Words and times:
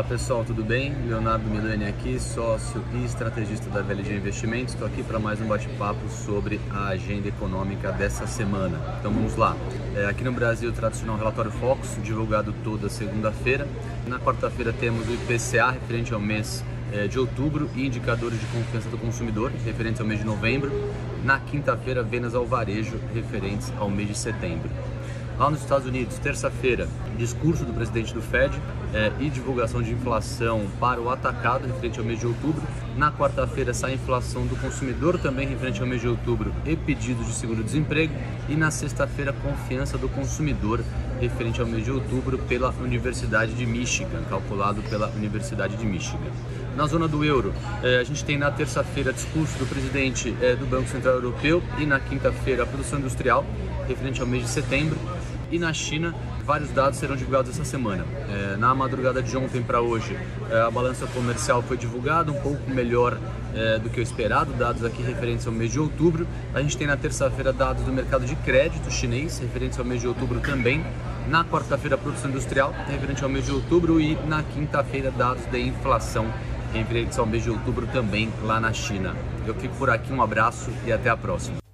Fala 0.00 0.08
pessoal, 0.08 0.44
tudo 0.46 0.64
bem? 0.64 0.94
Leonardo 1.06 1.44
Milani 1.44 1.84
aqui, 1.84 2.18
sócio 2.18 2.82
e 2.94 3.04
estrategista 3.04 3.68
da 3.68 3.82
VLG 3.82 4.14
Investimentos. 4.14 4.72
Estou 4.72 4.88
aqui 4.88 5.02
para 5.02 5.18
mais 5.18 5.42
um 5.42 5.46
bate-papo 5.46 6.08
sobre 6.08 6.58
a 6.70 6.88
agenda 6.88 7.28
econômica 7.28 7.92
dessa 7.92 8.26
semana. 8.26 8.80
Então 8.98 9.12
vamos 9.12 9.36
lá. 9.36 9.54
É, 9.94 10.06
aqui 10.06 10.24
no 10.24 10.32
Brasil, 10.32 10.70
o 10.70 10.72
tradicional 10.72 11.18
relatório 11.18 11.50
Focus, 11.50 11.98
divulgado 12.02 12.54
toda 12.64 12.88
segunda-feira. 12.88 13.68
Na 14.06 14.18
quarta-feira 14.18 14.72
temos 14.72 15.06
o 15.06 15.12
IPCA 15.12 15.72
referente 15.72 16.14
ao 16.14 16.20
mês 16.20 16.64
é, 16.94 17.06
de 17.06 17.18
outubro 17.18 17.68
e 17.76 17.84
indicadores 17.84 18.40
de 18.40 18.46
confiança 18.46 18.88
do 18.88 18.96
consumidor 18.96 19.52
referentes 19.66 20.00
ao 20.00 20.06
mês 20.06 20.20
de 20.20 20.24
novembro. 20.24 20.72
Na 21.22 21.38
quinta-feira, 21.38 22.02
vendas 22.02 22.34
ao 22.34 22.46
varejo 22.46 22.98
referentes 23.12 23.70
ao 23.78 23.90
mês 23.90 24.08
de 24.08 24.16
setembro. 24.16 24.70
Lá 25.40 25.48
nos 25.48 25.60
Estados 25.60 25.86
Unidos, 25.86 26.18
terça-feira, 26.18 26.86
discurso 27.16 27.64
do 27.64 27.72
presidente 27.72 28.12
do 28.12 28.20
Fed 28.20 28.60
é, 28.92 29.10
e 29.18 29.30
divulgação 29.30 29.80
de 29.80 29.90
inflação 29.90 30.66
para 30.78 31.00
o 31.00 31.08
atacado 31.08 31.66
referente 31.66 31.98
ao 31.98 32.04
mês 32.04 32.20
de 32.20 32.26
outubro. 32.26 32.60
Na 32.94 33.10
quarta-feira 33.10 33.72
sai 33.72 33.92
a 33.92 33.94
inflação 33.94 34.44
do 34.44 34.54
consumidor 34.56 35.18
também 35.18 35.48
referente 35.48 35.80
ao 35.80 35.86
mês 35.86 36.02
de 36.02 36.08
outubro 36.08 36.52
e 36.66 36.76
pedidos 36.76 37.26
de 37.26 37.32
seguro-desemprego. 37.32 38.12
E 38.50 38.54
na 38.54 38.70
sexta-feira, 38.70 39.32
confiança 39.32 39.96
do 39.96 40.10
consumidor 40.10 40.84
referente 41.18 41.58
ao 41.58 41.66
mês 41.66 41.86
de 41.86 41.90
outubro 41.90 42.36
pela 42.40 42.68
Universidade 42.72 43.54
de 43.54 43.64
Michigan, 43.64 44.22
calculado 44.28 44.82
pela 44.90 45.08
Universidade 45.08 45.74
de 45.74 45.86
Michigan. 45.86 46.30
Na 46.76 46.86
zona 46.86 47.08
do 47.08 47.24
euro, 47.24 47.54
é, 47.82 47.98
a 47.98 48.04
gente 48.04 48.22
tem 48.26 48.36
na 48.36 48.50
terça-feira 48.50 49.10
discurso 49.10 49.58
do 49.58 49.66
presidente 49.66 50.36
é, 50.42 50.54
do 50.54 50.66
Banco 50.66 50.90
Central 50.90 51.14
Europeu 51.14 51.62
e 51.78 51.86
na 51.86 51.98
quinta-feira 51.98 52.64
a 52.64 52.66
produção 52.66 52.98
industrial 52.98 53.42
referente 53.88 54.20
ao 54.20 54.26
mês 54.26 54.44
de 54.44 54.50
setembro 54.50 54.98
e 55.50 55.58
na 55.58 55.72
China, 55.72 56.14
vários 56.44 56.70
dados 56.70 56.98
serão 56.98 57.16
divulgados 57.16 57.50
essa 57.50 57.64
semana. 57.64 58.04
É, 58.28 58.56
na 58.56 58.74
madrugada 58.74 59.22
de 59.22 59.36
ontem 59.36 59.62
para 59.62 59.80
hoje, 59.80 60.16
é, 60.50 60.60
a 60.60 60.70
balança 60.70 61.06
comercial 61.08 61.62
foi 61.62 61.76
divulgada, 61.76 62.30
um 62.30 62.40
pouco 62.40 62.70
melhor 62.70 63.18
é, 63.54 63.78
do 63.78 63.90
que 63.90 64.00
o 64.00 64.02
esperado, 64.02 64.52
dados 64.52 64.84
aqui 64.84 65.02
referentes 65.02 65.46
ao 65.46 65.52
mês 65.52 65.72
de 65.72 65.80
outubro. 65.80 66.26
A 66.54 66.62
gente 66.62 66.76
tem 66.76 66.86
na 66.86 66.96
terça-feira 66.96 67.52
dados 67.52 67.82
do 67.84 67.92
mercado 67.92 68.24
de 68.24 68.36
crédito 68.36 68.90
chinês, 68.90 69.38
referentes 69.38 69.78
ao 69.78 69.84
mês 69.84 70.00
de 70.00 70.08
outubro 70.08 70.40
também. 70.40 70.84
Na 71.28 71.44
quarta-feira, 71.44 71.96
produção 71.98 72.30
industrial, 72.30 72.74
referente 72.88 73.22
ao 73.22 73.30
mês 73.30 73.46
de 73.46 73.52
outubro. 73.52 74.00
E 74.00 74.16
na 74.26 74.42
quinta-feira, 74.42 75.10
dados 75.10 75.44
de 75.46 75.60
inflação, 75.60 76.26
referentes 76.72 77.18
ao 77.18 77.26
mês 77.26 77.44
de 77.44 77.50
outubro 77.50 77.86
também 77.88 78.32
lá 78.42 78.58
na 78.58 78.72
China. 78.72 79.14
Eu 79.46 79.54
fico 79.54 79.74
por 79.76 79.90
aqui, 79.90 80.12
um 80.12 80.22
abraço 80.22 80.70
e 80.86 80.92
até 80.92 81.10
a 81.10 81.16
próxima. 81.16 81.69